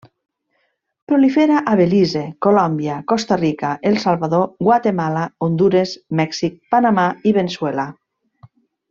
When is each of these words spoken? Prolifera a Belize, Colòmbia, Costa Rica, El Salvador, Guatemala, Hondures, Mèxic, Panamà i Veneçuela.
Prolifera 1.11 1.57
a 1.73 1.75
Belize, 1.81 2.23
Colòmbia, 2.45 2.95
Costa 3.13 3.37
Rica, 3.41 3.73
El 3.89 3.99
Salvador, 4.07 4.47
Guatemala, 4.69 5.27
Hondures, 5.49 5.93
Mèxic, 6.23 6.57
Panamà 6.73 7.07
i 7.33 7.39
Veneçuela. 7.41 7.87